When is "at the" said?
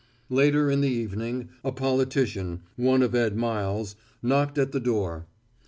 4.57-4.79